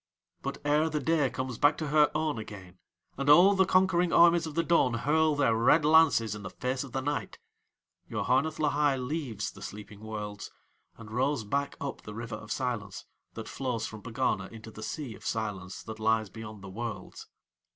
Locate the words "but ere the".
0.41-0.99